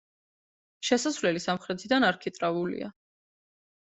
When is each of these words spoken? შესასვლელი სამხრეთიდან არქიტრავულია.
შესასვლელი 0.87 1.41
სამხრეთიდან 1.43 2.05
არქიტრავულია. 2.07 2.89